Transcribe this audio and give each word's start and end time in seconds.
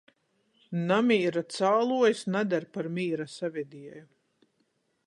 Namīra 0.91 1.43
cāluojs 1.57 2.25
nader 2.37 2.67
par 2.79 2.91
mīra 2.97 3.31
savedieju. 3.37 4.07